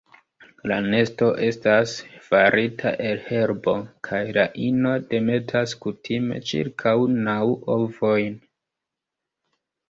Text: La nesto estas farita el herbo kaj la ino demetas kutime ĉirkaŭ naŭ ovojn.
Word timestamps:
La 0.69 0.75
nesto 0.83 1.25
estas 1.47 1.91
farita 2.29 2.93
el 3.09 3.21
herbo 3.33 3.75
kaj 4.07 4.21
la 4.39 4.45
ino 4.69 4.95
demetas 5.13 5.77
kutime 5.85 6.41
ĉirkaŭ 6.53 6.95
naŭ 7.29 7.39
ovojn. 7.77 8.41